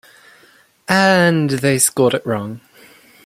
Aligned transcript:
And 0.89 1.47
they 1.51 1.77
scored 1.77 2.15
it 2.15 2.25
wrong. 2.25 2.61